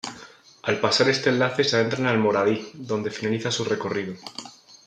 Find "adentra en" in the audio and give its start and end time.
1.75-2.07